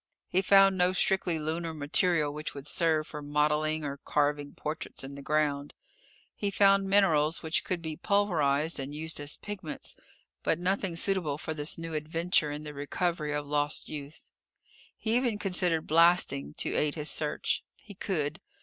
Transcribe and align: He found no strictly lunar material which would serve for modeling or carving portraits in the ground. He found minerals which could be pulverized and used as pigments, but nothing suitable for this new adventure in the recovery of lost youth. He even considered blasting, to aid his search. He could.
He 0.27 0.41
found 0.41 0.75
no 0.79 0.93
strictly 0.93 1.37
lunar 1.37 1.75
material 1.75 2.33
which 2.33 2.55
would 2.55 2.65
serve 2.65 3.05
for 3.05 3.21
modeling 3.21 3.83
or 3.83 3.97
carving 3.97 4.55
portraits 4.55 5.03
in 5.03 5.13
the 5.13 5.21
ground. 5.21 5.75
He 6.35 6.49
found 6.49 6.89
minerals 6.89 7.43
which 7.43 7.63
could 7.63 7.83
be 7.83 7.97
pulverized 7.97 8.79
and 8.79 8.95
used 8.95 9.19
as 9.19 9.37
pigments, 9.37 9.95
but 10.41 10.57
nothing 10.57 10.95
suitable 10.95 11.37
for 11.37 11.53
this 11.53 11.77
new 11.77 11.93
adventure 11.93 12.49
in 12.49 12.63
the 12.63 12.73
recovery 12.73 13.31
of 13.31 13.45
lost 13.45 13.89
youth. 13.89 14.25
He 14.97 15.15
even 15.17 15.37
considered 15.37 15.85
blasting, 15.85 16.55
to 16.55 16.73
aid 16.75 16.95
his 16.95 17.11
search. 17.11 17.63
He 17.75 17.93
could. 17.93 18.41